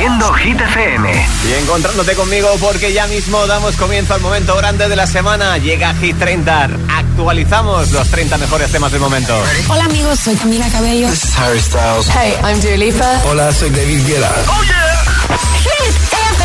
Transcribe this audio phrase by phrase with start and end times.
[0.00, 1.12] Haciendo Hit FM.
[1.46, 5.58] Y encontrándote conmigo porque ya mismo damos comienzo al momento grande de la semana.
[5.58, 6.70] Llega Hit 30.
[6.88, 9.38] Actualizamos los 30 mejores temas del momento.
[9.68, 11.06] Hola amigos, soy Camila Cabello.
[11.10, 12.08] This is Harry Styles.
[12.08, 13.20] Hey, I'm Dua Lipa.
[13.26, 14.32] Hola, soy David Guetta.
[14.48, 15.04] ¡Oh, yeah!
[15.58, 16.44] Hit FM.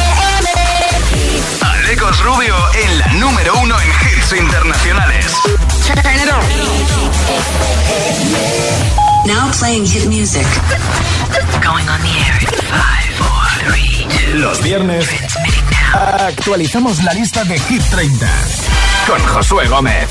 [1.62, 5.34] Alecos Rubio en la número uno en hits internacionales.
[5.88, 6.44] Turn it on.
[9.26, 10.46] Now playing hit music.
[11.64, 13.45] Going on the air in five, four, three, two.
[14.36, 15.08] Los viernes
[15.94, 18.28] actualizamos la lista de Hit 30
[19.08, 20.08] con Josué Gómez.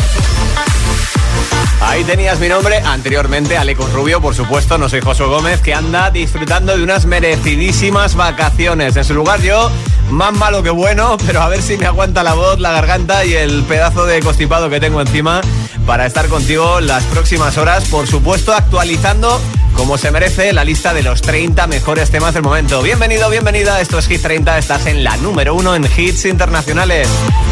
[1.80, 6.10] Ahí tenías mi nombre, anteriormente Alecos Rubio, por supuesto, no soy Josué Gómez, que anda
[6.10, 8.96] disfrutando de unas merecidísimas vacaciones.
[8.96, 9.70] En su lugar yo,
[10.10, 13.34] más malo que bueno, pero a ver si me aguanta la voz, la garganta y
[13.34, 15.42] el pedazo de constipado que tengo encima
[15.86, 19.40] para estar contigo las próximas horas, por supuesto actualizando
[19.74, 22.80] como se merece la lista de los 30 mejores temas del momento.
[22.82, 27.08] Bienvenido, bienvenida, esto es Hit 30, estás en la número uno en hits internacionales.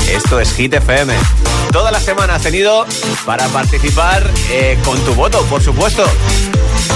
[0.08, 1.12] Esto es Hit FM.
[1.72, 2.86] Toda la semana has tenido
[3.26, 6.04] para participar eh, con tu voto, por supuesto.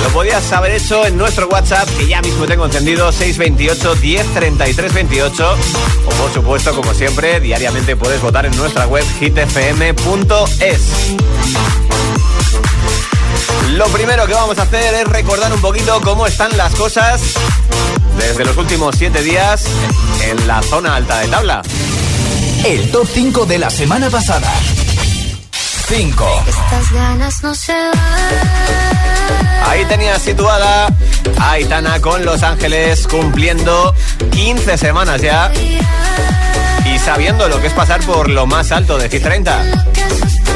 [0.02, 4.94] Lo podías haber hecho en nuestro WhatsApp, que ya mismo tengo encendido, 628 10 33
[4.94, 5.56] 28.
[6.06, 10.82] O por supuesto, como siempre, diariamente puedes votar en nuestra web hitfm.es.
[13.72, 17.20] Lo primero que vamos a hacer es recordar un poquito cómo están las cosas
[18.16, 19.64] desde los últimos siete días
[20.22, 21.62] en la zona alta de tabla.
[22.64, 24.50] El top 5 de la semana pasada.
[25.88, 26.44] 5.
[26.48, 29.68] Estas ganas no se van.
[29.68, 30.88] Ahí tenía situada
[31.38, 33.94] a Aitana con Los Ángeles cumpliendo
[34.30, 39.22] 15 semanas ya y sabiendo lo que es pasar por lo más alto de Hit
[39.22, 39.62] 30.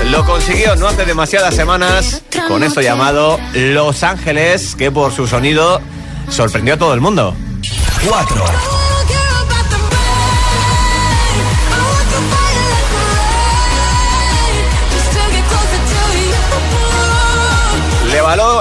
[0.07, 5.81] Lo consiguió no hace demasiadas semanas con esto llamado Los Ángeles, que por su sonido
[6.29, 7.35] sorprendió a todo el mundo.
[8.09, 8.80] 4.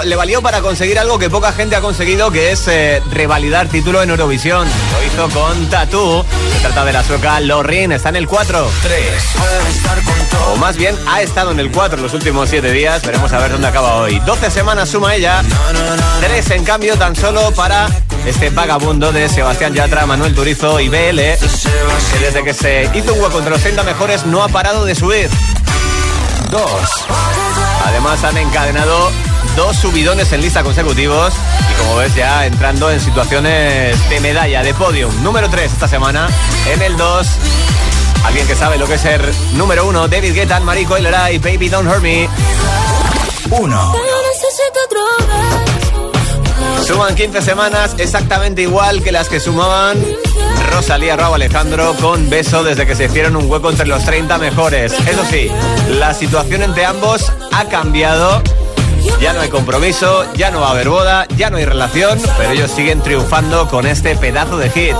[0.03, 4.02] Le, valió para conseguir algo que poca gente ha conseguido, que es eh, revalidar título
[4.02, 4.68] en Eurovisión.
[4.68, 6.25] Lo hizo con Tatú.
[6.53, 8.68] Se trata de la sueca Lorrin, está en el 4.
[8.81, 9.02] 3.
[10.47, 13.03] O más bien, ha estado en el 4 los últimos 7 días.
[13.06, 14.19] Veremos a ver dónde acaba hoy.
[14.22, 15.44] 12 semanas suma ella.
[16.19, 17.88] 3 en cambio tan solo para
[18.25, 23.22] este vagabundo de Sebastián Yatra, Manuel Turizo y BL, que desde que se hizo un
[23.22, 25.29] hueco entre los 30 mejores no ha parado de subir.
[26.50, 26.72] 2.
[27.85, 29.12] Además han encadenado
[29.55, 31.33] dos subidones en lista consecutivos
[31.71, 35.11] y como ves ya entrando en situaciones de medalla, de podium.
[35.23, 36.27] Número 3 esta semana,
[36.71, 37.27] en el 2,
[38.25, 39.21] alguien que sabe lo que es ser
[39.53, 42.29] número 1, David Guetta, Marie Coilera y Baby Don't Hurt Me.
[43.51, 43.93] 1.
[46.85, 49.97] Suman 15 semanas exactamente igual que las que sumaban
[50.71, 54.93] Rosalía Raúl Alejandro con Beso desde que se hicieron un hueco entre los 30 mejores.
[54.93, 55.51] Eso sí,
[55.89, 58.41] la situación entre ambos ha cambiado.
[59.21, 62.51] Ya no hay compromiso, ya no va a haber boda, ya no hay relación, pero
[62.51, 64.95] ellos siguen triunfando con este pedazo de hit.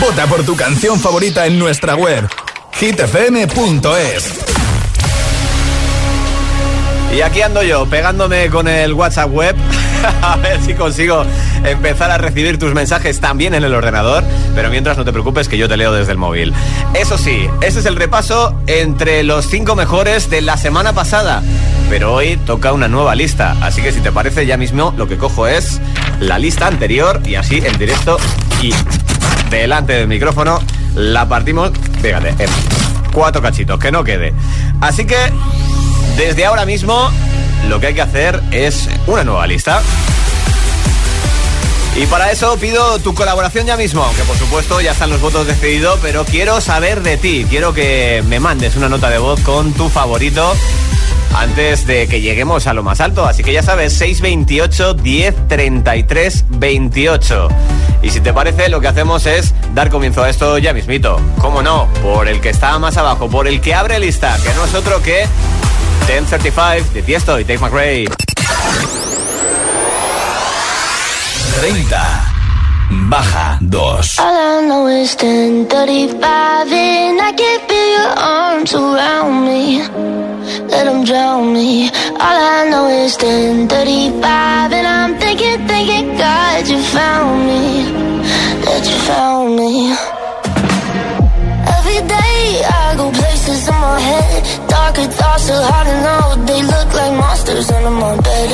[0.00, 2.28] Vota por tu canción favorita en nuestra web.
[2.72, 4.34] hitfm.es.
[7.16, 9.56] Y aquí ando yo, pegándome con el WhatsApp web,
[10.22, 11.24] a ver si consigo
[11.64, 14.22] empezar a recibir tus mensajes también en el ordenador,
[14.54, 16.52] pero mientras no te preocupes que yo te leo desde el móvil.
[16.94, 21.42] Eso sí, ese es el repaso entre los cinco mejores de la semana pasada,
[21.88, 25.16] pero hoy toca una nueva lista, así que si te parece ya mismo lo que
[25.16, 25.80] cojo es
[26.20, 28.18] la lista anterior y así en directo
[28.60, 28.74] y
[29.50, 30.60] delante del micrófono
[30.94, 31.70] la partimos,
[32.02, 32.50] fíjate, en
[33.12, 34.34] cuatro cachitos, que no quede.
[34.80, 35.16] Así que
[36.16, 37.10] desde ahora mismo
[37.68, 39.80] lo que hay que hacer es una nueva lista.
[41.96, 45.46] Y para eso pido tu colaboración ya mismo, aunque por supuesto ya están los votos
[45.46, 49.72] decididos, pero quiero saber de ti, quiero que me mandes una nota de voz con
[49.72, 50.54] tu favorito
[51.34, 53.26] antes de que lleguemos a lo más alto.
[53.26, 57.48] Así que ya sabes, 628 10 33 28.
[58.02, 61.20] Y si te parece, lo que hacemos es dar comienzo a esto ya mismito.
[61.40, 61.88] ¿Cómo no?
[62.02, 65.02] Por el que está más abajo, por el que abre lista, que no es otro
[65.02, 65.26] que
[66.08, 68.06] 1035 de Tiesto y Dave McRae.
[71.60, 72.34] 30.
[72.90, 74.18] Baja 2.
[74.18, 80.37] All I know is 10:35 and I can feel your arms around me.
[80.72, 81.90] let them drown me
[82.26, 87.64] All I know is 10:35, and I'm thinking, thinking, God, you found me,
[88.64, 89.72] that you found me.
[91.76, 92.40] Every day
[92.82, 96.24] I go places in my head, darker thoughts are hard to know.
[96.48, 98.50] They look like monsters under my bed.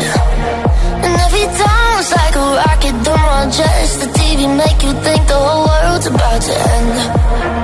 [1.05, 4.01] And every time it's like a rocket through my chest.
[4.03, 7.64] The TV make you think the whole world's about to end.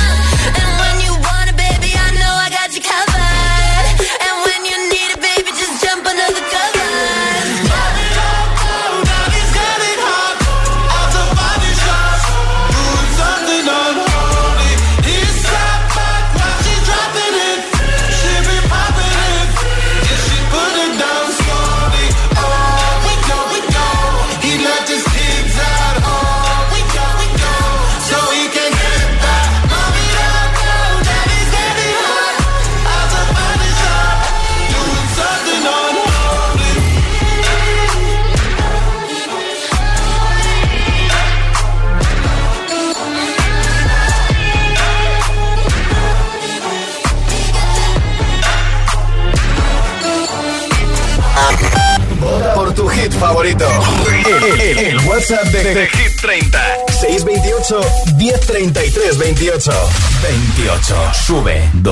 [55.31, 56.51] WhatsApp de, Hit 30.
[56.89, 57.71] 628
[58.17, 59.69] 1033 28.
[60.19, 61.13] 28.
[61.13, 61.91] Sube 2.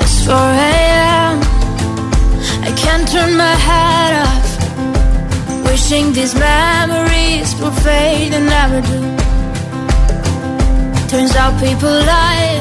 [0.00, 1.40] It's 4 a.m.
[2.62, 4.48] I can't turn my head off.
[5.70, 9.00] Wishing these memories will fade and never do.
[11.08, 12.60] Turns out people lie.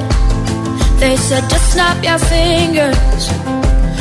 [1.00, 3.41] They said just snap your fingers.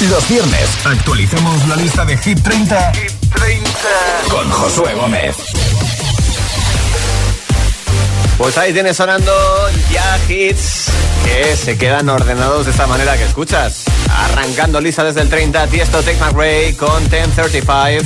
[0.00, 2.92] Los viernes actualizamos la lista de Hit 30,
[4.28, 5.34] con Josué Gómez.
[8.38, 9.32] Pues ahí tienes sonando
[9.90, 10.84] ya hits
[11.24, 13.86] que se quedan ordenados de esta manera que escuchas.
[14.08, 18.04] Arrancando lista desde el 30, Tiesto Take McRae con 1035.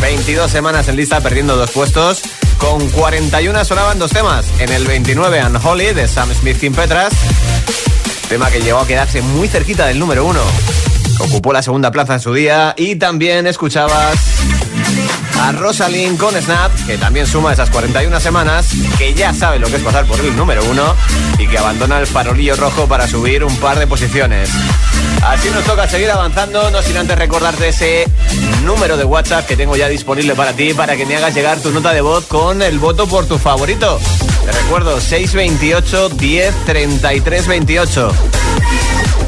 [0.00, 2.22] 22 semanas en lista, perdiendo dos puestos.
[2.58, 4.44] Con 41 sonaban dos temas.
[4.58, 7.12] En el 29, Unholy de Sam Smith Kim Petras.
[8.28, 10.42] Tema que llegó a quedarse muy cerquita del número uno.
[11.22, 12.74] Ocupó la segunda plaza en su día.
[12.76, 14.18] Y también escuchabas
[15.40, 19.76] a Rosalind con Snap, que también suma esas 41 semanas, que ya sabe lo que
[19.76, 20.94] es pasar por el número uno
[21.38, 24.50] y que abandona el farolillo rojo para subir un par de posiciones.
[25.22, 28.08] Así nos toca seguir avanzando, no sin antes recordarte ese
[28.64, 31.70] número de WhatsApp que tengo ya disponible para ti, para que me hagas llegar tu
[31.70, 34.00] nota de voz con el voto por tu favorito.
[34.44, 38.12] Te recuerdo, 628 10 33 28.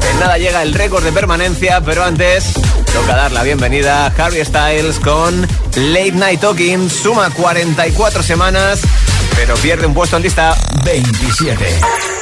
[0.09, 2.53] En nada llega el récord de permanencia, pero antes
[2.93, 5.41] toca dar la bienvenida a Harry Styles con
[5.75, 6.89] Late Night Talking.
[6.89, 8.81] Suma 44 semanas,
[9.35, 12.14] pero pierde un puesto en lista 27.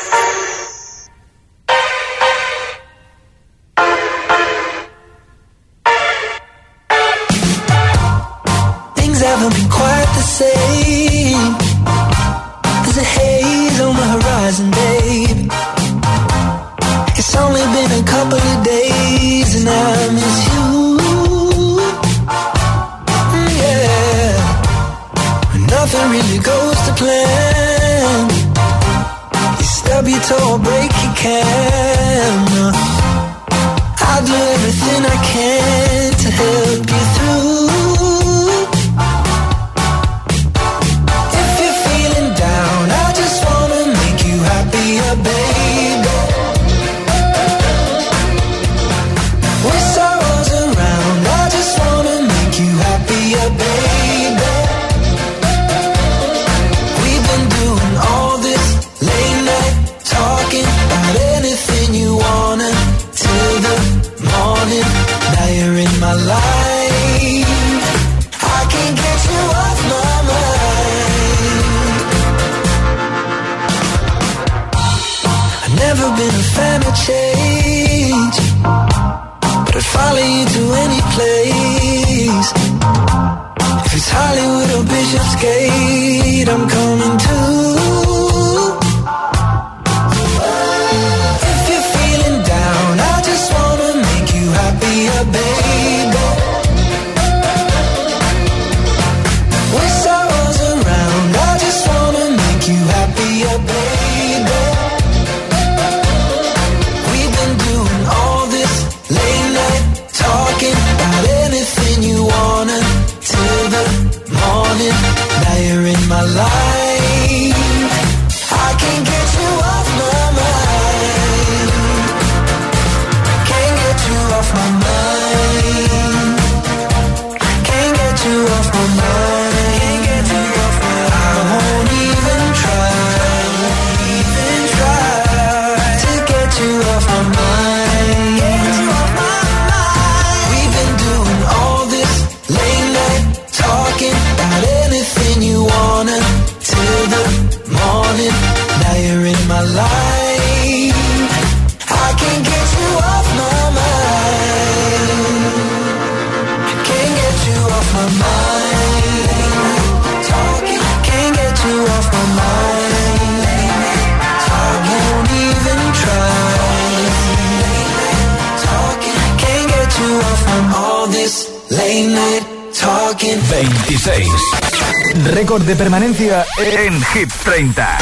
[175.83, 177.92] Permanencia en Hit 30.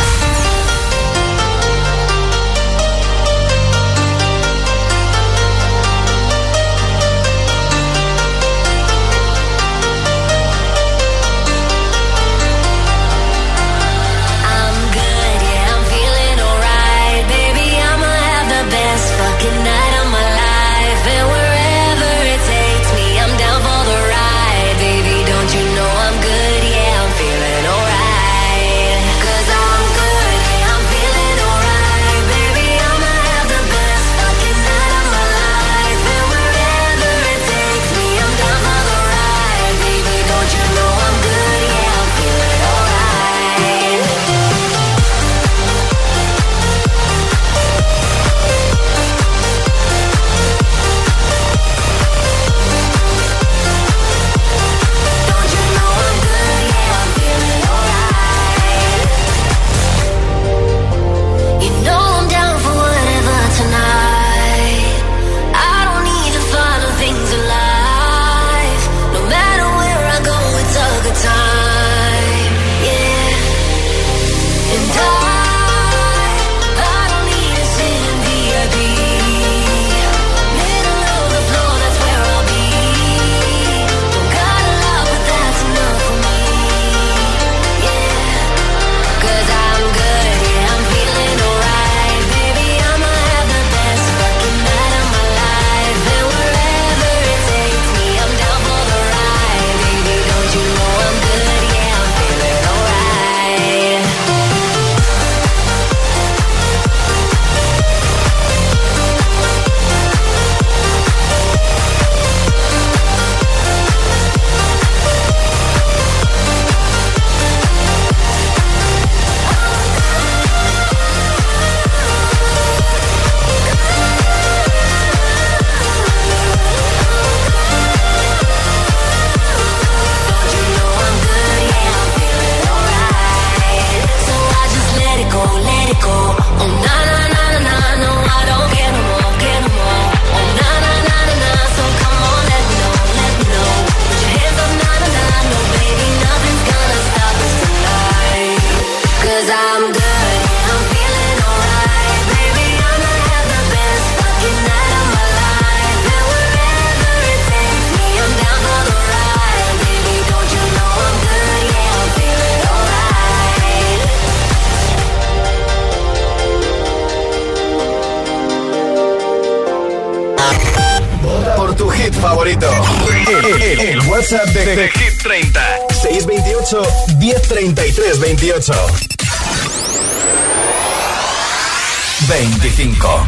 [182.60, 183.28] 25.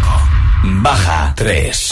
[0.81, 1.82] Baja 3.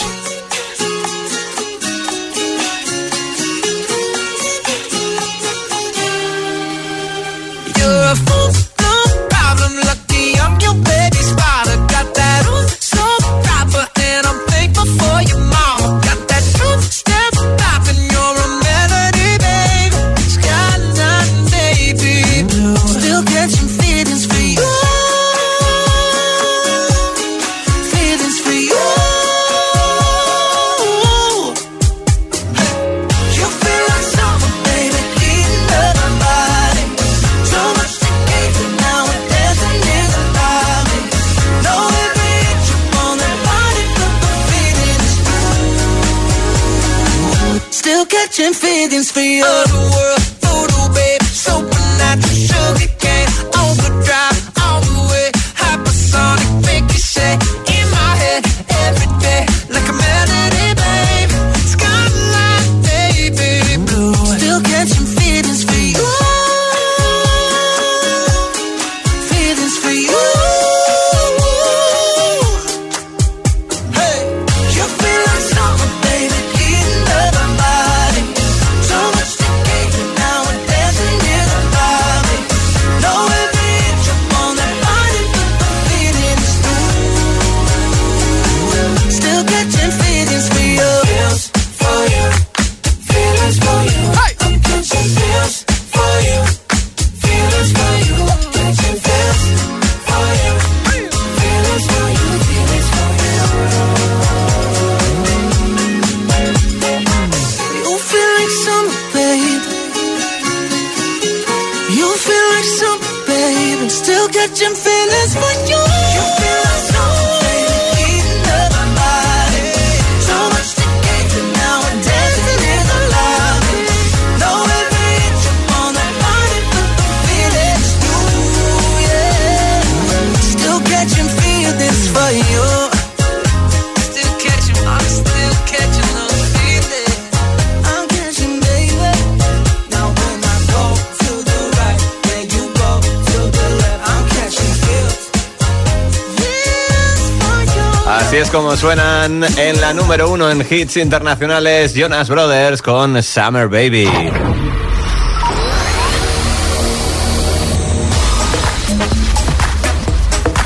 [149.24, 154.08] En la número uno en hits internacionales Jonas Brothers con Summer Baby.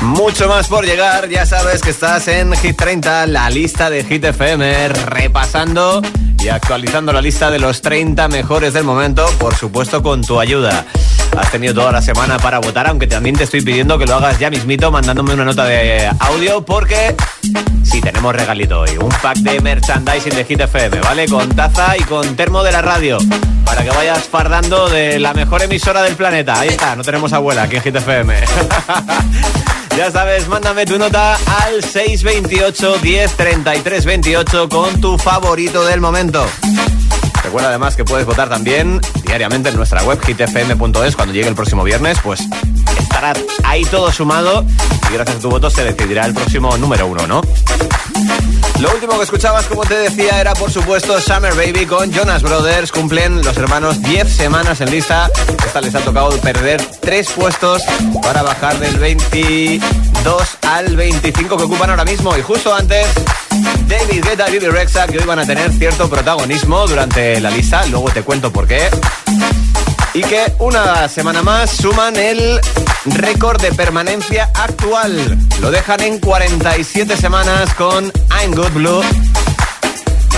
[0.01, 4.23] Mucho más por llegar, ya sabes que estás en Hit 30, la lista de Hit
[4.23, 6.01] FM, repasando
[6.39, 10.87] y actualizando la lista de los 30 mejores del momento, por supuesto con tu ayuda.
[11.35, 14.39] Has tenido toda la semana para votar, aunque también te estoy pidiendo que lo hagas
[14.39, 17.15] ya mismito mandándome una nota de audio porque
[17.83, 21.27] sí, tenemos regalito hoy, un pack de merchandising de Hit FM, ¿vale?
[21.27, 23.17] Con taza y con termo de la radio,
[23.65, 26.59] para que vayas fardando de la mejor emisora del planeta.
[26.59, 28.35] Ahí está, no tenemos abuela aquí en Hit FM.
[29.97, 36.45] Ya sabes, mándame tu nota al 628 10 33 28 con tu favorito del momento.
[37.57, 41.83] Recuerda además que puedes votar también diariamente en nuestra web hitfm.es cuando llegue el próximo
[41.83, 42.41] viernes, pues
[42.99, 44.63] estará ahí todo sumado
[45.09, 47.41] y gracias a tu voto se decidirá el próximo número uno, ¿no?
[48.79, 52.91] Lo último que escuchabas, como te decía, era por supuesto Summer Baby con Jonas Brothers.
[52.91, 55.31] Cumplen los hermanos 10 semanas en lista.
[55.65, 57.81] Esta les ha tocado perder 3 puestos
[58.21, 59.81] para bajar del 22
[60.61, 62.37] al 25 que ocupan ahora mismo.
[62.37, 63.07] Y justo antes,
[63.87, 67.83] David Guetta y Bibi Rexa, que hoy van a tener cierto protagonismo durante la lista.
[67.87, 68.89] Luego te cuento por qué.
[70.17, 72.59] Y que una semana más suman el
[73.05, 75.37] récord de permanencia actual.
[75.61, 79.03] Lo dejan en 47 semanas con I'm Good Blue.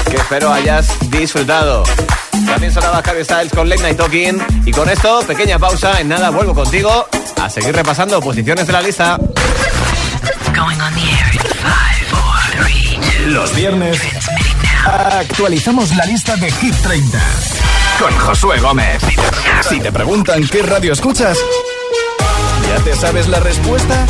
[0.10, 1.86] Que espero hayas disfrutado.
[2.46, 4.66] También sonaba Harry Styles con Late Night Talking.
[4.66, 6.02] Y con esto, pequeña pausa.
[6.02, 7.08] En nada, vuelvo contigo
[7.42, 9.18] a seguir repasando posiciones de la lista.
[13.28, 13.98] Los viernes
[14.84, 17.18] actualizamos la lista de Hit 30
[17.98, 19.02] con Josué Gómez.
[19.68, 21.38] Si te preguntan qué radio escuchas,
[22.68, 24.06] ¿ya te sabes la respuesta?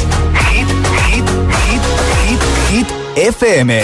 [0.52, 0.68] Hit,
[1.08, 1.26] hit,
[1.66, 1.82] hit,
[2.26, 3.84] hit, hit, FM.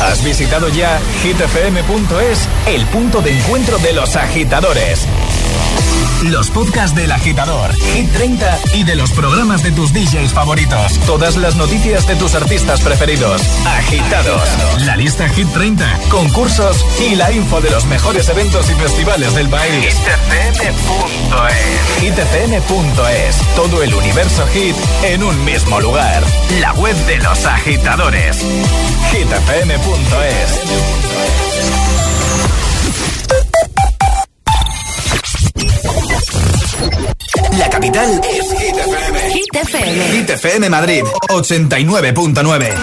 [0.00, 5.06] ¿Has visitado ya hitfm.es, el punto de encuentro de los agitadores?
[6.30, 10.98] Los podcasts del agitador, Hit 30 y de los programas de tus DJs favoritos.
[11.00, 13.42] Todas las noticias de tus artistas preferidos.
[13.66, 14.48] Agitados.
[14.86, 19.50] La lista Hit 30, concursos y la info de los mejores eventos y festivales del
[19.50, 19.94] país.
[20.30, 22.00] hitfm.es.
[22.00, 23.36] hitfm.es.
[23.54, 26.22] Todo el universo hit en un mismo lugar.
[26.58, 28.38] La web de los agitadores.
[29.12, 30.60] hitfm.es.
[37.84, 39.30] capital es Hit FM.
[39.30, 40.08] Hit FM.
[40.12, 42.74] Hit FM Madrid 89.9.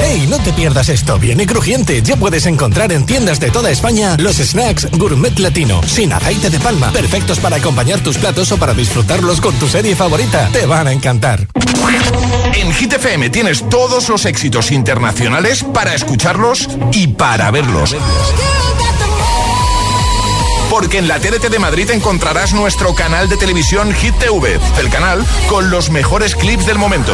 [0.00, 0.26] ¡Hey!
[0.28, 2.00] No te pierdas esto, viene crujiente.
[2.00, 6.60] Ya puedes encontrar en tiendas de toda España los snacks gourmet latino, sin aceite de
[6.60, 10.48] palma, perfectos para acompañar tus platos o para disfrutarlos con tu serie favorita.
[10.52, 11.48] Te van a encantar.
[12.54, 17.96] En Hit FM tienes todos los éxitos internacionales para escucharlos y para verlos.
[20.74, 25.24] Porque en la TDT de Madrid encontrarás nuestro canal de televisión Hit TV, el canal
[25.46, 27.12] con los mejores clips del momento.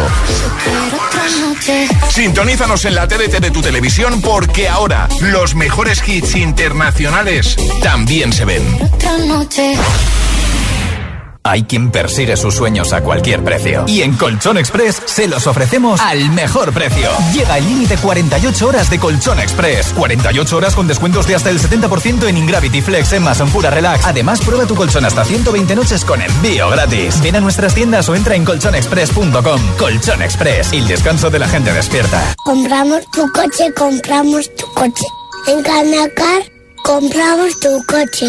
[2.09, 8.47] Sintonízanos en la TDT de tu televisión porque ahora los mejores hits internacionales también se
[8.47, 8.65] ven.
[11.43, 13.85] Hay quien persigue sus sueños a cualquier precio.
[13.87, 17.09] Y en Colchón Express se los ofrecemos al mejor precio.
[17.33, 19.95] Llega el límite 48 horas de Colchón Express.
[19.97, 24.05] 48 horas con descuentos de hasta el 70% en Ingravity Flex, en Mason Pura Relax.
[24.05, 27.21] Además, prueba tu colchón hasta 120 noches con envío gratis.
[27.23, 29.61] Ven a nuestras tiendas o entra en colchonexpress.com.
[29.79, 32.35] Colchón Express, el descanso de la gente despierta.
[32.45, 35.07] Compramos tu coche, compramos tu coche.
[35.47, 36.43] En Canacar,
[36.85, 38.27] compramos tu coche.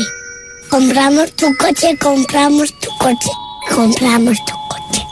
[0.71, 3.29] Compramos tu coche, compramos tu coche,
[3.75, 5.05] compramos tu coche.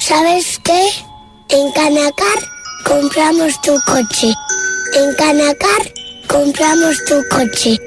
[0.00, 0.88] ¿Sabes qué?
[1.50, 2.38] En Canacar
[2.84, 4.34] compramos tu coche.
[4.94, 5.82] En Canacar
[6.26, 7.78] compramos tu coche.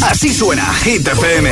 [0.00, 1.50] Así suena Hit FM.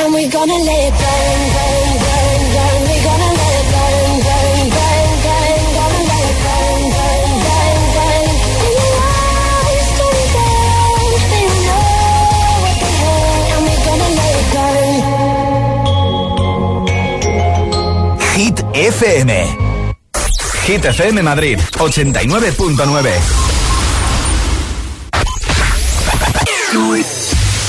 [0.00, 1.57] And we're gonna let it burn, burn, burn,
[18.88, 19.58] FM.
[20.64, 23.10] Hit FM Madrid 89.9.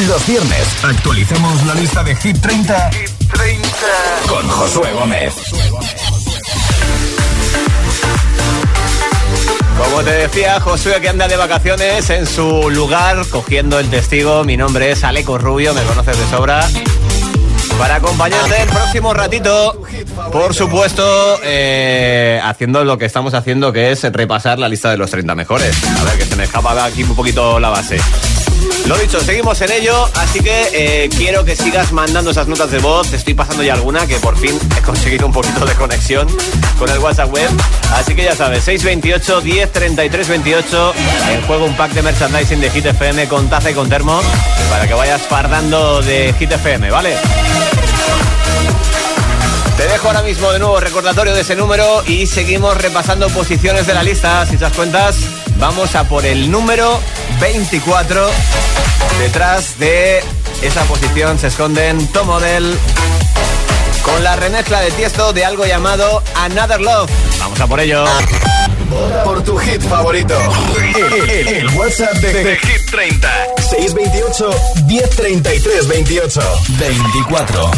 [0.07, 2.89] Los viernes actualizamos la lista de Hit 30,
[4.29, 5.33] con Josué Gómez.
[9.77, 14.45] Como te decía, Josué que anda de vacaciones en su lugar, cogiendo el testigo.
[14.45, 16.65] Mi nombre es Aleco Rubio, me conoces de sobra.
[17.77, 19.81] Para acompañarte el próximo ratito,
[20.31, 25.11] por supuesto, eh, haciendo lo que estamos haciendo, que es repasar la lista de los
[25.11, 25.75] 30 mejores.
[25.99, 27.97] A ver, que se me escapa aquí un poquito la base.
[28.87, 32.79] Lo dicho, seguimos en ello, así que eh, quiero que sigas mandando esas notas de
[32.79, 33.13] voz.
[33.13, 36.27] Estoy pasando ya alguna, que por fin he conseguido un poquito de conexión
[36.77, 37.49] con el WhatsApp web.
[37.93, 40.93] Así que ya sabes, 628 10 33 28.
[41.31, 44.21] En juego un pack de merchandising de Hit FM con taza y con termo
[44.69, 47.15] para que vayas fardando de Hit FM, ¿vale?
[49.79, 53.93] Te dejo ahora mismo de nuevo recordatorio de ese número y seguimos repasando posiciones de
[53.93, 54.45] la lista.
[54.45, 55.15] Si te das cuentas,
[55.55, 56.99] vamos a por el número
[57.39, 58.29] 24.
[59.19, 60.21] Detrás de
[60.61, 62.77] esa posición se esconden Tom Model
[64.03, 67.09] con la remezcla de Tiesto de algo llamado Another Love.
[67.39, 68.03] Vamos a por ello.
[69.23, 70.35] Por tu hit favorito.
[70.77, 73.29] El, el- el WhatsApp de, de Hit 30.
[73.69, 74.49] 628
[74.87, 77.71] 1033 28 24.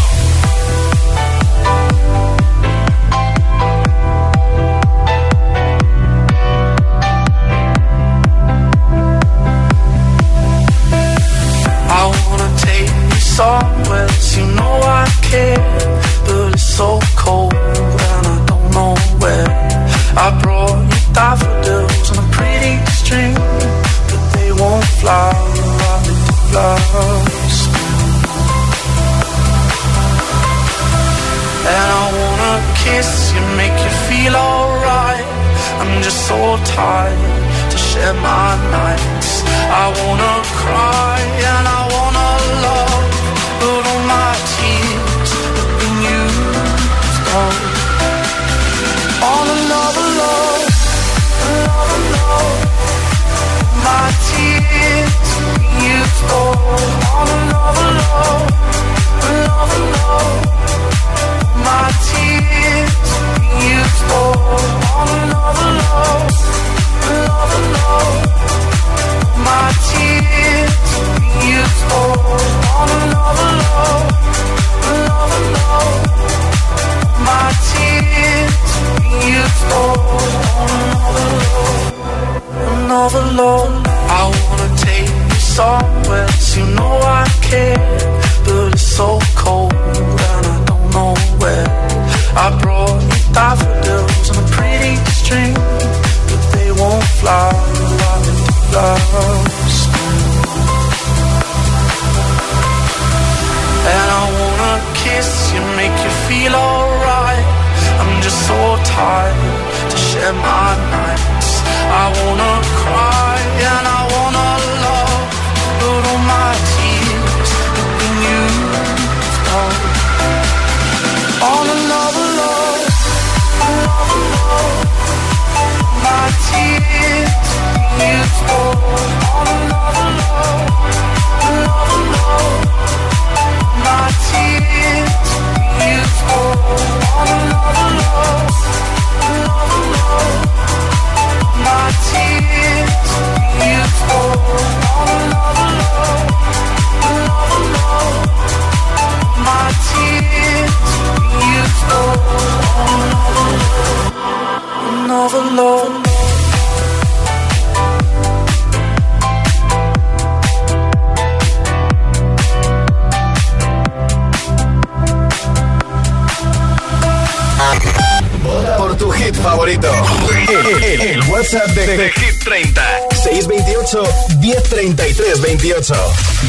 [171.85, 172.81] De, Hit 30.
[173.11, 173.97] 628
[174.39, 175.93] 1033 28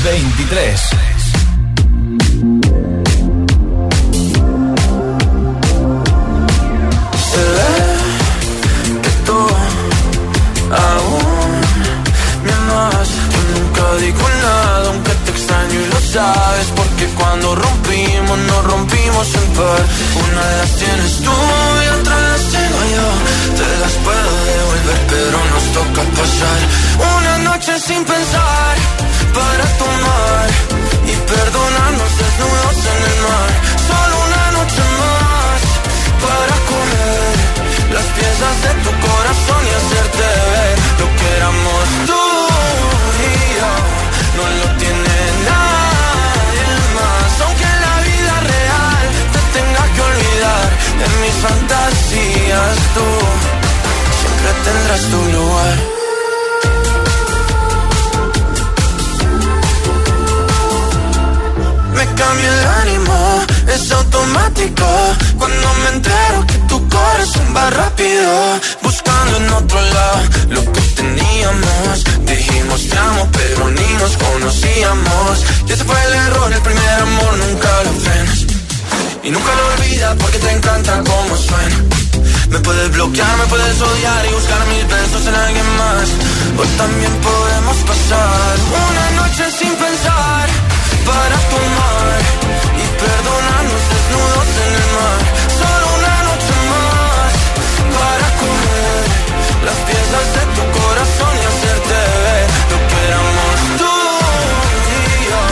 [0.02, 1.11] 23.
[64.70, 72.04] Cuando me entero que tu corazón va rápido Buscando en otro lado lo que teníamos.
[72.24, 77.36] Dijimos te amo pero ni nos conocíamos Y ese fue el error, el primer amor
[77.38, 78.46] nunca lo frenas
[79.24, 81.78] Y nunca lo olvidas porque te encanta como suena.
[82.50, 86.08] Me puedes bloquear, me puedes odiar y buscar mis besos en alguien más.
[86.58, 90.46] O también podemos pasar una noche sin pensar
[91.06, 92.51] para tomar
[94.66, 95.18] en el mar.
[95.60, 97.32] Solo una noche más
[97.96, 99.02] para comer
[99.66, 103.94] las piezas de tu corazón y hacerte ver lo que éramos tú
[104.96, 105.42] y yo.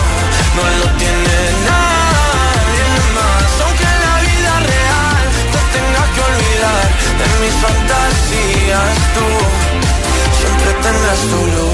[0.56, 1.36] No lo tiene
[1.70, 2.86] nadie
[3.16, 6.84] más, aunque en la vida real te tenga que olvidar
[7.20, 9.26] de mis fantasías tú.
[10.40, 11.69] Siempre tendrás tu lugar.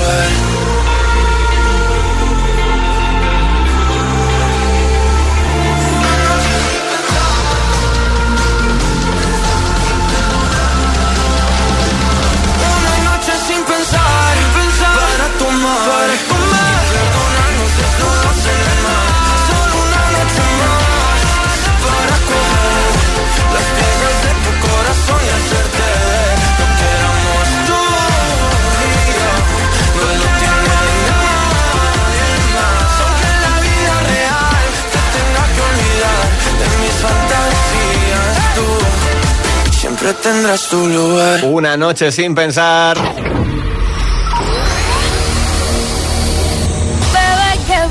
[40.06, 42.96] Siempre tendrás tu lugar Una noche sin pensar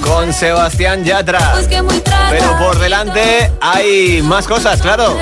[0.01, 1.55] con Sebastián Yatra.
[2.29, 5.17] Pero por delante hay más cosas, claro.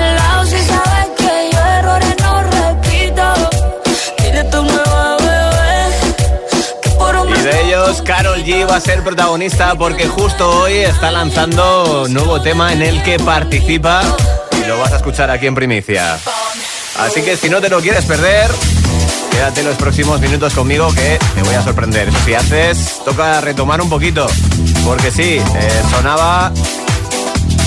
[7.26, 12.14] Y de ellos, Carol G va a ser protagonista porque justo hoy está lanzando un
[12.14, 14.02] nuevo tema en el que participa
[14.52, 16.20] y lo vas a escuchar aquí en primicia.
[16.98, 18.50] Así que si no te lo quieres perder,
[19.34, 22.08] Quédate los próximos minutos conmigo que te voy a sorprender.
[22.24, 24.28] Si haces, toca retomar un poquito.
[24.84, 26.52] Porque sí, eh, sonaba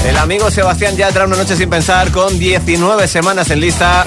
[0.08, 4.06] el amigo Sebastián Yatra una noche sin pensar con 19 semanas en lista,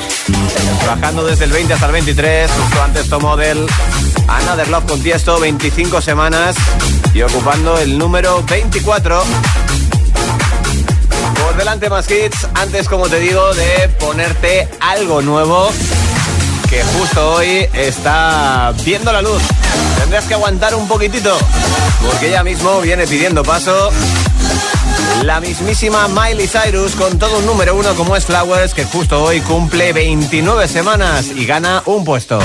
[0.81, 3.67] trabajando desde el 20 hasta el 23, justo antes tomó del
[4.27, 6.57] Another Love con Tiesto, 25 semanas
[7.13, 9.23] y ocupando el número 24.
[11.61, 15.71] Delante más hits, antes como te digo de ponerte algo nuevo
[16.71, 19.43] que justo hoy está viendo la luz.
[19.99, 21.37] Tendrás que aguantar un poquitito,
[22.01, 23.91] porque ella mismo viene pidiendo paso.
[25.23, 29.43] La mismísima Miley Cyrus con todo un número uno como es Flowers, que justo hoy
[29.43, 32.39] cumple 29 semanas y gana un puesto.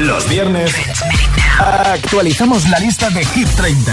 [0.00, 0.74] Los viernes
[1.60, 3.92] actualizamos la lista de Hit 30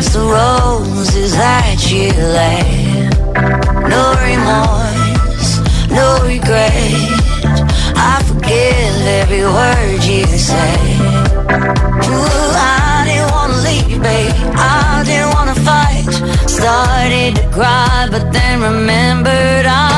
[0.00, 3.10] that's the roses that you lay.
[3.94, 5.50] No remorse,
[5.90, 6.94] no regret.
[7.96, 10.78] I forgive every word you say.
[12.14, 14.32] Ooh, I didn't wanna leave, babe.
[14.54, 16.06] I didn't wanna fight.
[16.48, 19.97] Started to cry, but then remembered I.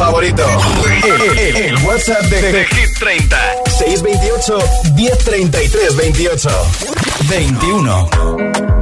[0.00, 0.44] favorito.
[1.04, 3.36] El, el, el, WhatsApp de, de Hit 30.
[3.66, 4.58] 628
[4.94, 6.48] 1033 28
[7.28, 8.79] 21.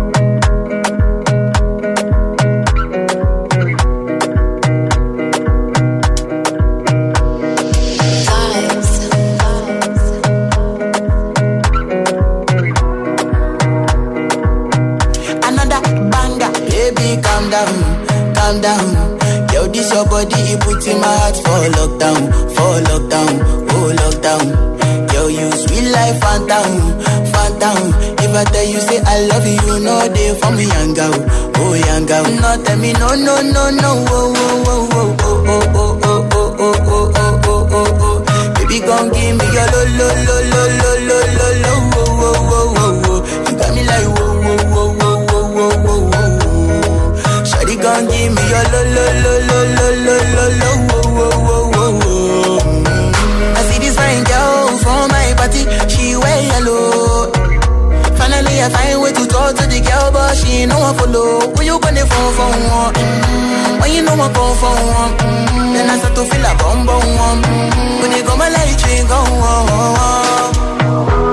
[28.29, 31.73] If I tell you say I love you, no day for me yanga oh, oh
[31.87, 32.29] yanga oh.
[32.41, 37.11] No tell me no no no no oh oh oh oh oh oh oh
[37.45, 38.53] oh oh oh.
[38.55, 42.53] Baby gon' give me your lo lo lo lo lo lo lo lo oh oh
[42.53, 43.19] oh oh oh.
[43.49, 47.45] You got me like oh oh oh oh oh oh oh oh oh.
[47.49, 51.33] Shawty gon' give me your lo lo lo lo lo lo lo lo oh oh
[51.49, 53.57] oh oh oh.
[53.57, 56.98] I see this fine girl from my party, she wear yellow.
[58.59, 61.55] me a find way to talk to the girl, but she ain't no one follow.
[61.55, 62.95] When you gonna phone for one?
[62.95, 63.81] Mm-hmm.
[63.81, 65.13] When you know I phone for one?
[65.19, 65.73] Mm-hmm.
[65.75, 67.41] Then I start to feel a bum bum one.
[67.43, 68.01] Mm-hmm.
[68.03, 69.19] When they go my light, you go.
[69.19, 70.03] Oh, oh,
[70.91, 71.28] oh.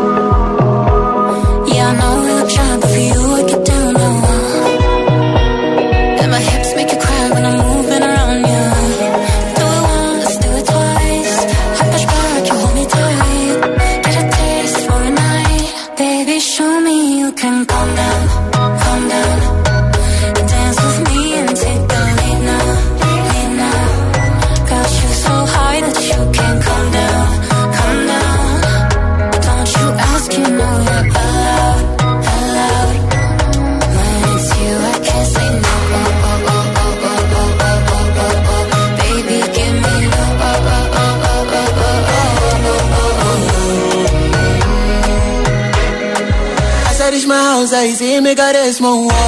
[48.54, 49.25] that is my world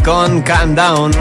[0.00, 1.12] Con Calm Down.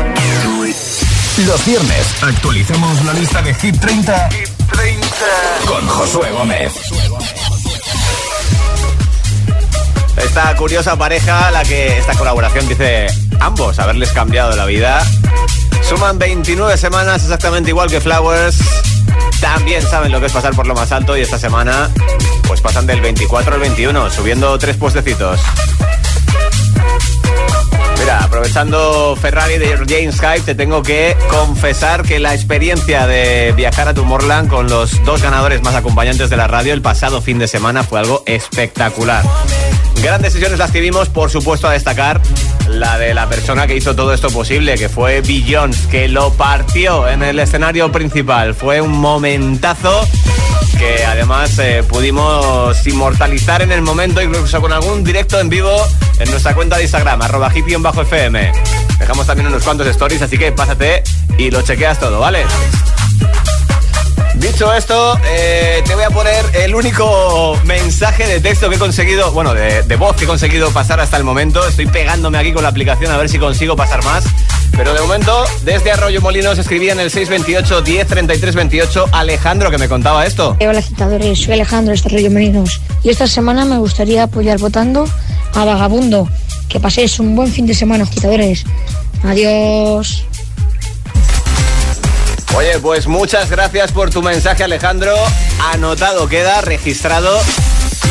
[1.46, 4.98] Los viernes actualizamos la lista de Hit 30, Hit 30.
[5.68, 6.74] con Josué Gómez.
[10.16, 13.08] Esta curiosa pareja, la que esta colaboración dice
[13.42, 15.04] ambos haberles cambiado la vida,
[15.88, 18.58] suman 29 semanas exactamente igual que Flowers.
[19.42, 21.90] También saben lo que es pasar por lo más alto y esta semana
[22.48, 25.42] pues pasan del 24 al 21, subiendo tres puestecitos.
[28.02, 33.88] Mira, aprovechando Ferrari de James Hype, te tengo que confesar que la experiencia de viajar
[33.88, 37.48] a Tomorrowland con los dos ganadores más acompañantes de la radio el pasado fin de
[37.48, 39.24] semana fue algo espectacular.
[40.02, 42.20] Grandes sesiones las que vimos, por supuesto, a destacar
[42.68, 47.08] la de la persona que hizo todo esto posible, que fue Billions, que lo partió
[47.08, 48.56] en el escenario principal.
[48.56, 50.08] Fue un momentazo
[50.82, 55.72] que además eh, pudimos inmortalizar en el momento, incluso con algún directo en vivo
[56.18, 58.52] en nuestra cuenta de Instagram, arroba bajo fm
[58.98, 61.04] Dejamos también unos cuantos stories, así que pásate
[61.38, 62.46] y lo chequeas todo, ¿vale?
[64.42, 69.32] Dicho esto, eh, te voy a poner el único mensaje de texto que he conseguido,
[69.34, 71.66] bueno, de, voz que he conseguido pasar hasta el momento.
[71.68, 74.24] Estoy pegándome aquí con la aplicación a ver si consigo pasar más.
[74.76, 79.88] Pero de momento, desde Arroyo Molinos escribía en el 628 10 28 Alejandro que me
[79.88, 80.58] contaba esto.
[80.60, 85.08] Hola citadores, soy Alejandro de Arroyo Molinos y esta semana me gustaría apoyar votando
[85.54, 86.28] a Vagabundo.
[86.68, 88.64] Que paséis un buen fin de semana, agitadores.
[89.24, 90.26] Adiós.
[92.56, 95.16] Oye, pues muchas gracias por tu mensaje, Alejandro.
[95.74, 97.40] Anotado queda, registrado.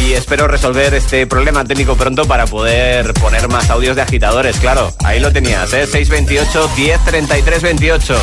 [0.03, 4.57] Y espero resolver este problema técnico pronto para poder poner más audios de agitadores.
[4.57, 5.87] Claro, ahí lo tenías, ¿eh?
[5.87, 8.17] 628 10 33 28.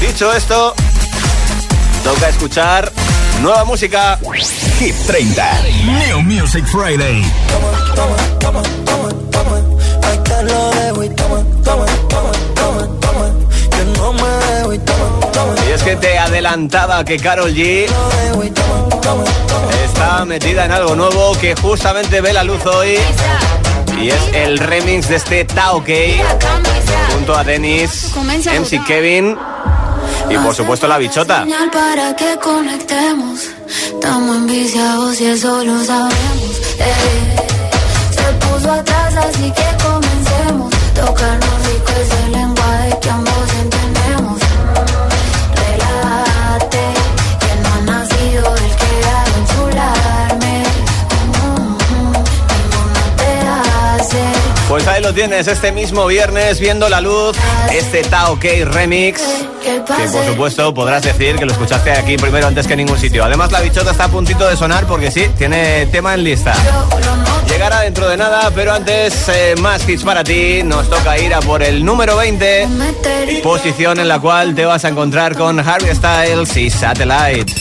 [0.00, 0.74] Dicho esto,
[2.04, 2.92] toca escuchar
[3.40, 4.18] nueva música.
[4.78, 5.62] Hit 30.
[5.84, 7.24] New Music Friday.
[11.02, 12.05] Y
[15.76, 17.86] es que te adelantaba que Carol G
[19.84, 22.96] está metida en algo nuevo que justamente ve la luz hoy.
[24.00, 25.84] Y es el remix de este Tao
[27.12, 29.36] junto a Dennis, MC Kevin
[30.30, 31.44] y por supuesto la bichota.
[31.72, 33.40] para que conectemos.
[33.66, 36.60] Estamos enviciados y eso lo sabemos.
[36.78, 37.36] Eh,
[38.10, 40.74] se puso atrás, así que comencemos.
[40.94, 41.92] Tocarnos rico
[54.86, 57.36] Pues ahí lo tienes, este mismo viernes, viendo la luz,
[57.72, 59.20] este Tao Remix,
[59.60, 63.24] que por supuesto podrás decir que lo escuchaste aquí primero antes que en ningún sitio.
[63.24, 66.54] Además la bichota está a puntito de sonar porque sí, tiene tema en lista.
[67.48, 71.40] Llegará dentro de nada, pero antes eh, más hits para ti, nos toca ir a
[71.40, 72.68] por el número 20,
[73.42, 77.52] posición en la cual te vas a encontrar con Harry Styles y Satellite.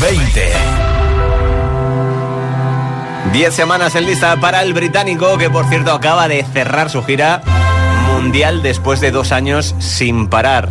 [0.00, 0.85] 20.
[3.32, 7.42] Diez semanas en lista para el británico, que por cierto acaba de cerrar su gira
[8.12, 10.70] mundial después de dos años sin parar.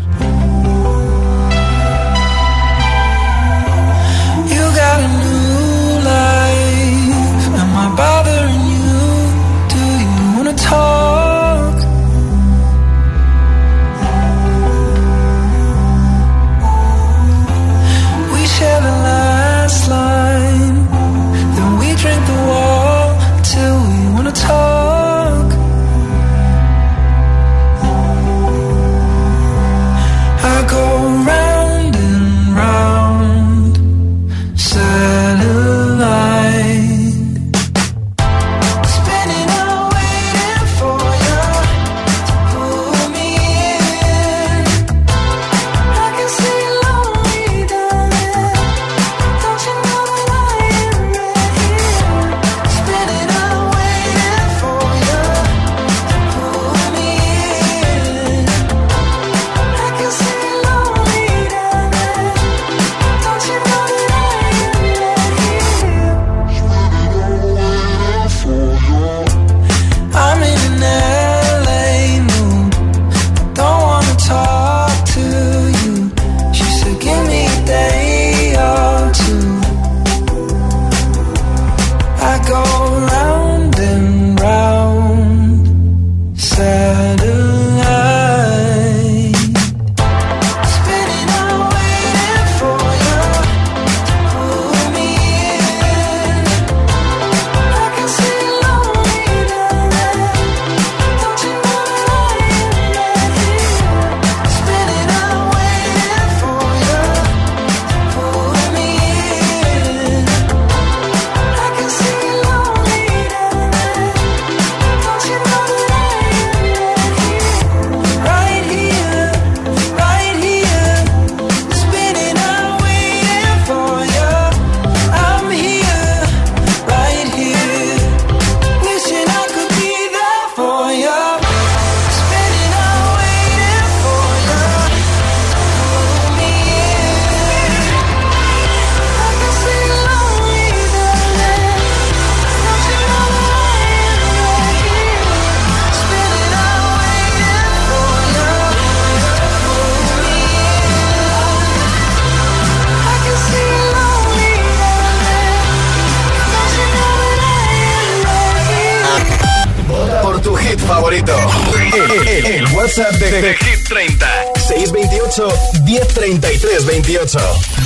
[164.16, 165.48] 60 628
[165.84, 167.40] 1033 28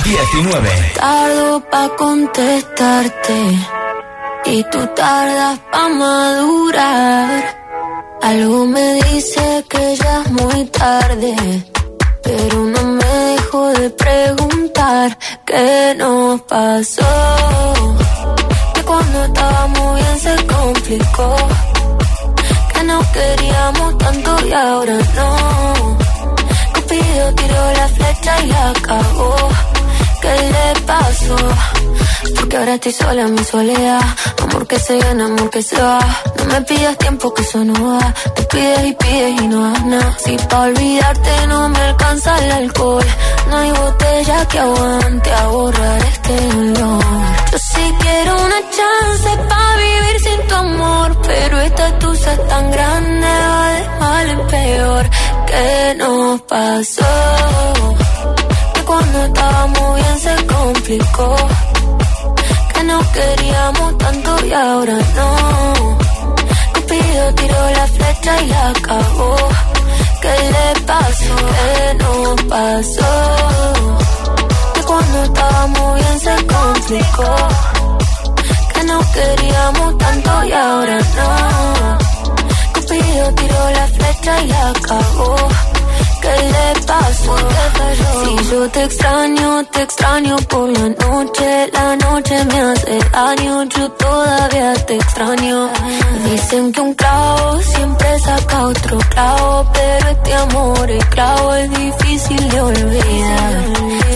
[0.04, 3.40] 19 Tardo pa' contestarte
[4.46, 7.56] y tú tardas pa' madurar.
[8.22, 11.36] Algo me dice que ya es muy tarde,
[12.22, 17.12] pero no me dejo de preguntar qué nos pasó.
[18.74, 21.36] Que cuando estábamos bien se complicó,
[22.72, 26.09] que no queríamos tanto y ahora no
[26.90, 29.36] Cupido tiró la flecha y acabó.
[30.20, 31.36] ¿Qué le pasó?
[32.34, 34.00] Porque ahora estoy sola en mi soledad.
[34.42, 36.00] Amor que se gana, amor que se va.
[36.36, 38.12] No me pidas tiempo que eso no va.
[38.34, 40.16] Te pides y pides y no das nada.
[40.24, 43.06] Si pa' olvidarte no me alcanza el alcohol.
[43.50, 47.04] No hay botella que aguante a borrar este dolor.
[47.52, 51.16] Yo sí quiero una chance pa' vivir sin tu amor.
[51.22, 55.10] Pero esta tusa es tan grande, va de mal en peor.
[55.50, 57.12] ¿Qué nos pasó?
[58.74, 61.36] Que cuando estábamos bien se complicó
[62.72, 65.98] que no queríamos tanto y ahora no.
[66.74, 69.36] Cupido tiró la flecha y la acabó.
[70.22, 71.36] ¿Qué le pasó?
[71.56, 73.12] ¿Qué nos pasó?
[74.74, 77.34] Que cuando estábamos bien se complicó.
[78.74, 82.19] Que no queríamos tanto y ahora no.
[82.90, 85.36] Cupido la flecha y acabó.
[86.20, 87.36] ¿Qué le pasó?
[88.24, 91.70] Si yo te extraño, te extraño por la noche.
[91.72, 95.70] La noche me hace daño, yo todavía te extraño.
[96.24, 102.48] Dicen que un clavo siempre saca otro clavo, pero este amor, el clavo es difícil
[102.48, 103.64] de olvidar.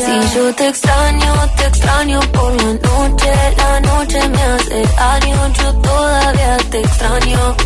[0.04, 3.32] Si yo te extraño, te extraño por la noche.
[3.56, 7.56] La noche me hace daño, yo todavía te extraño.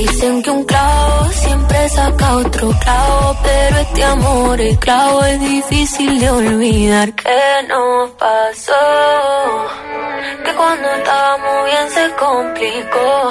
[0.00, 6.18] Dicen que un clavo siempre saca otro clavo, pero este amor, el clavo es difícil
[6.18, 7.12] de olvidar.
[7.12, 8.82] ¿Qué nos pasó?
[10.42, 13.30] Que cuando estábamos bien se complicó.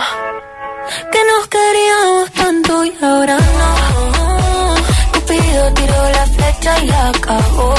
[1.11, 4.75] Que nos queríamos tanto y ahora no.
[5.13, 7.73] Cupido tiró la flecha y acabó.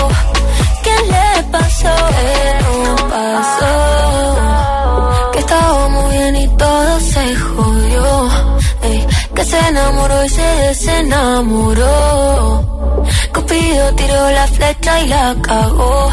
[0.82, 1.94] ¿Qué le pasó?
[2.08, 3.89] ¿Qué nos pasó?
[9.44, 11.86] Se enamoró y se desenamoró.
[13.34, 16.10] Cupido tiró la flecha y la cagó.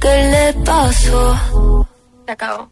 [0.00, 1.86] ¿Qué le pasó?
[2.26, 2.70] Se acabó.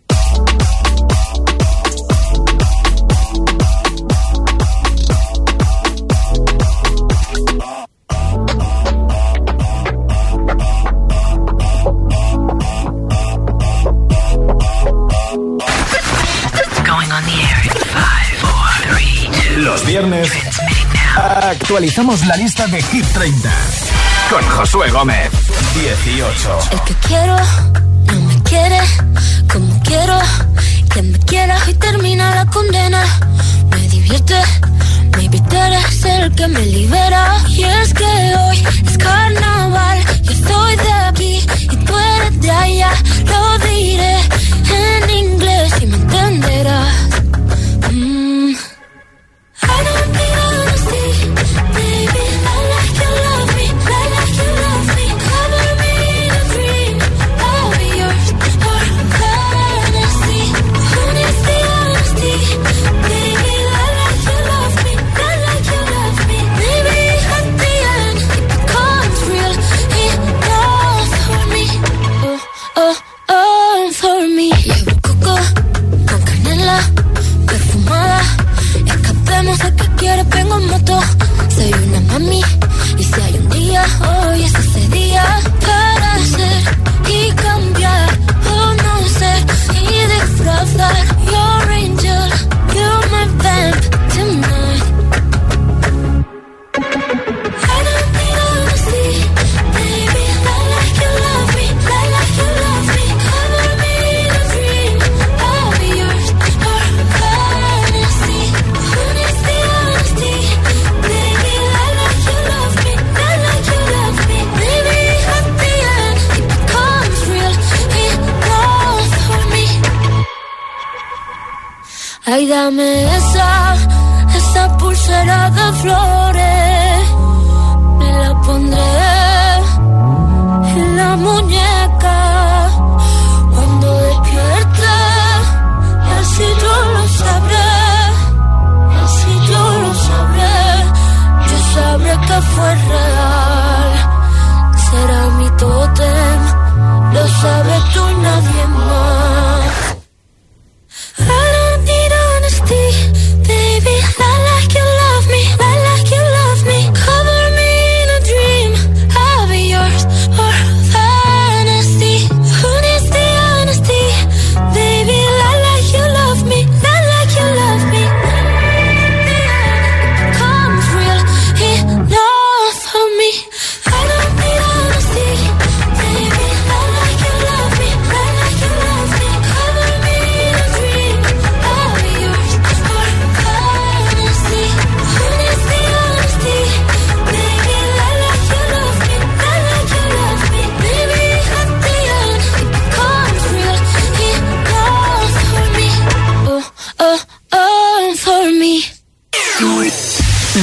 [19.61, 20.31] Los viernes
[21.17, 23.51] actualizamos la lista de Hit 30
[24.31, 25.31] con Josué Gómez.
[25.75, 26.59] 18.
[26.73, 27.37] El que quiero
[28.07, 28.79] no me quiere
[29.53, 30.19] como quiero
[30.95, 33.05] que me quiera y termina la condena.
[33.71, 34.41] Me divierte,
[35.19, 37.37] maybe tú eres el que me libera.
[37.51, 42.93] Y es que hoy es carnaval, yo soy de aquí y tú eres de allá.
[43.27, 44.17] Lo diré
[44.73, 46.95] en inglés y me entenderás.
[47.93, 48.20] Mm.
[49.81, 50.30] I don't need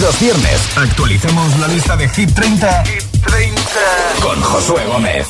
[0.07, 2.83] Los viernes actualicemos la lista de Hit 30,
[4.21, 5.27] con Josué Gómez.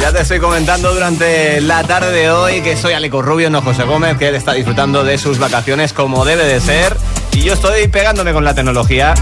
[0.00, 3.82] Ya te estoy comentando durante la tarde de hoy que soy Aleco Rubio, no José
[3.82, 6.96] Gómez, que él está disfrutando de sus vacaciones como debe de ser.
[7.32, 9.12] Y yo estoy pegándome con la tecnología.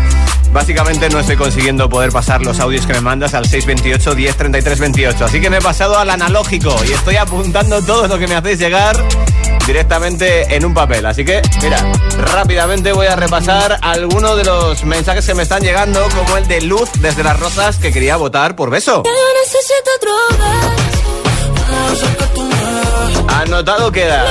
[0.53, 4.79] Básicamente no estoy consiguiendo poder pasar los audios que me mandas al 628 10 33
[4.79, 5.25] 28.
[5.25, 8.61] Así que me he pasado al analógico y estoy apuntando todo lo que me hacéis
[8.61, 8.95] llegar
[9.67, 11.07] directamente en un papel.
[11.07, 11.79] Así que, mira,
[12.19, 16.61] rápidamente voy a repasar algunos de los mensajes que me están llegando, como el de
[16.63, 19.03] Luz desde las Rosas que quería votar por beso.
[23.29, 24.25] Anotado queda.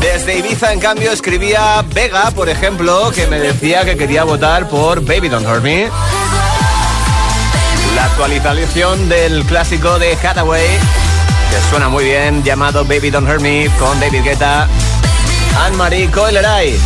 [0.00, 5.04] Desde Ibiza, en cambio, escribía Vega, por ejemplo, que me decía que quería votar por
[5.04, 5.90] Baby Don't Hurt Me.
[7.94, 10.78] La actualización del clásico de Hathaway,
[11.50, 14.68] que suena muy bien, llamado Baby Don't Hurt Me, con David Guetta,
[15.64, 16.78] Anne-Marie Coileray.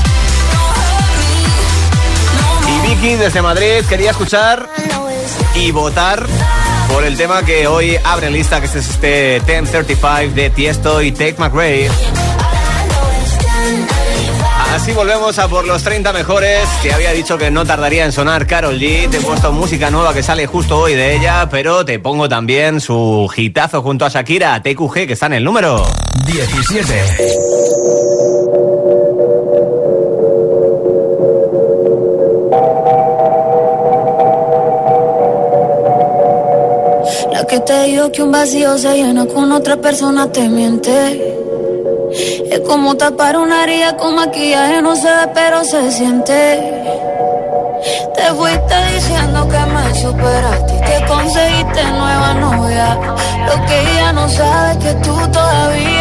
[2.69, 4.69] Y Vicky, desde Madrid, quería escuchar
[5.55, 6.27] y votar
[6.89, 11.37] por el tema que hoy abre lista, que es este 1035 de Tiesto y Take
[11.39, 11.91] McRae.
[14.81, 16.68] Así volvemos a por los 30 mejores.
[16.85, 19.11] Te había dicho que no tardaría en sonar Carol G.
[19.11, 22.81] Te he puesto música nueva que sale justo hoy de ella, pero te pongo también
[22.81, 25.85] su hitazo junto a Shakira, TQG, que está en el número
[26.24, 26.95] 17.
[37.33, 41.28] La que te dijo que un vacío se llena con otra persona te miente.
[42.11, 46.35] Es como tapar una herida con maquillaje, no se ve, pero se siente.
[48.15, 52.99] Te fuiste diciendo que me superaste y que conseguiste nueva novia.
[53.47, 55.97] Lo que ella no sabe es que tú todavía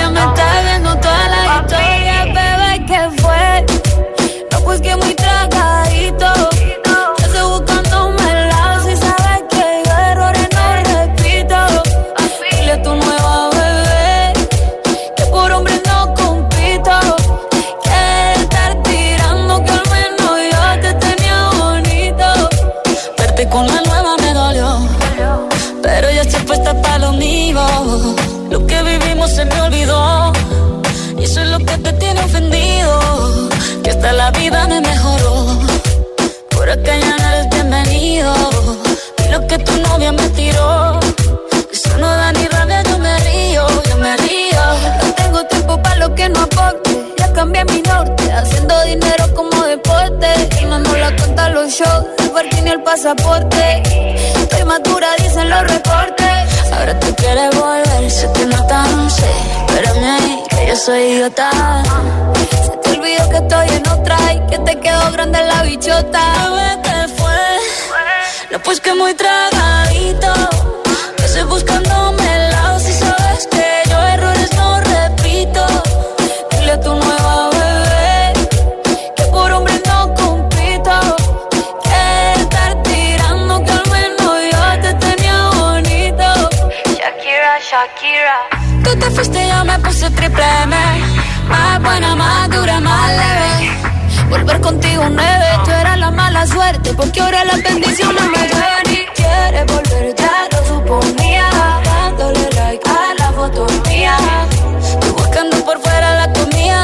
[51.85, 53.83] el parking ni el pasaporte.
[54.41, 56.71] Estoy madura, dicen los reportes.
[56.71, 59.29] Ahora tú quieres volver, sé que no tan sé.
[59.67, 61.51] Espérame ahí, que yo soy idiota.
[62.65, 66.21] Se te olvidó que estoy en otra y que te quedó grande la bichota.
[66.49, 67.37] Bebé, ¿qué fue?
[68.51, 70.33] No, pues que muy tragadito.
[71.17, 72.16] Que estoy buscándome
[87.77, 88.37] Shakira.
[88.83, 90.75] Tú te fuiste yo me puse triple M.
[91.47, 93.69] Más buena, más dura, más leve.
[94.29, 99.05] Volver contigo nueve, tú eras la mala suerte, porque ahora las bendiciones me llueven y
[99.15, 101.49] quieres volver, ya lo suponía,
[101.83, 104.17] dándole like a la foto mía,
[104.99, 106.83] tú buscando por fuera la comida,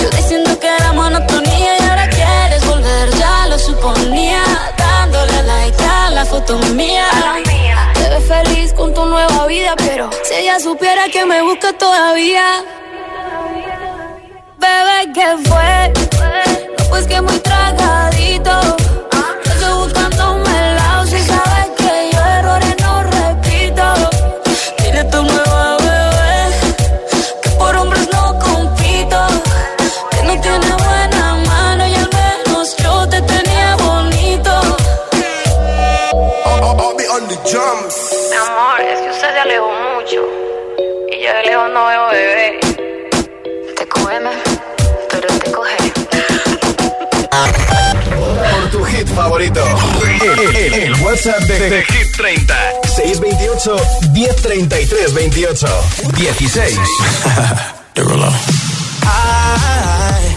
[0.00, 4.42] yo diciendo que era monotonía y ahora quieres volver, ya lo suponía,
[4.76, 7.08] dándole like a la foto mía.
[9.76, 12.64] Pero si ella supiera que me busca todavía.
[14.58, 15.92] Bebé, ¿qué fue?
[16.78, 18.76] No, pues que muy tragadito.
[41.74, 42.60] De no veo bebé.
[43.76, 44.30] Te come,
[45.10, 45.76] pero te coge.
[48.52, 49.60] Por tu hit favorito.
[50.22, 52.54] El, el- el WhatsApp de, de Hit 30.
[52.96, 53.76] 628
[54.12, 55.68] 1033 28
[56.16, 56.78] 16.
[59.06, 60.34] I,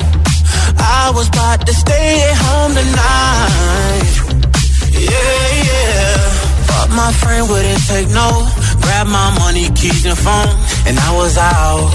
[0.79, 4.13] I was about to stay at home tonight.
[4.91, 6.17] Yeah, yeah.
[6.67, 8.47] But my friend wouldn't take no.
[8.87, 10.55] Grab my money, keys, and phone,
[10.87, 11.91] and I was out.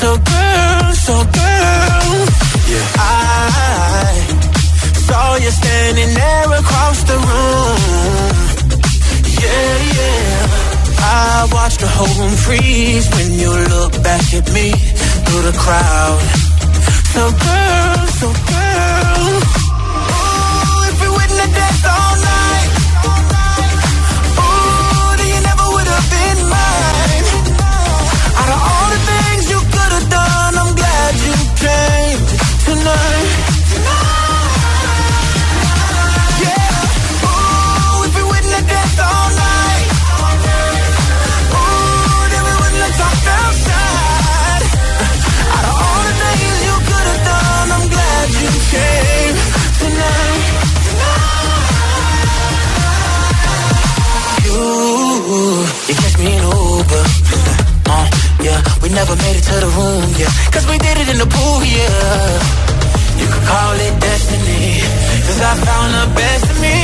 [0.00, 2.12] So girl, so girl,
[2.72, 2.86] yeah.
[2.98, 4.10] I
[5.06, 8.34] saw you standing there across the room.
[9.42, 10.42] Yeah, yeah.
[10.98, 14.72] I watched the whole room freeze when you look back at me
[15.24, 16.20] through the crowd.
[17.14, 19.22] So girl, so girl.
[20.18, 22.41] Ooh, if we wouldn't have danced all night.
[59.12, 60.30] Never made it to the room, yeah.
[60.52, 63.20] Cause we did it in the pool, yeah.
[63.20, 64.80] You could call it destiny.
[65.26, 66.81] Cause I found the best of me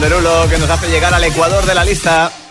[0.00, 0.16] tonight.
[0.16, 2.45] Jason Derulo que nos hace llegar al ecuador de la lista.